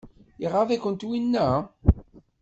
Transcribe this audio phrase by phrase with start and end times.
[0.45, 1.47] Iɣaḍ-ikent winna?